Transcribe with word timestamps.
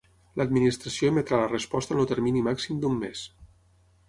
L'Administració 0.39 1.11
emetrà 1.13 1.41
la 1.41 1.51
resposta 1.51 1.95
en 1.97 2.01
el 2.05 2.09
termini 2.13 2.43
màxim 2.49 2.81
d'un 2.87 2.97
mes. 3.05 3.23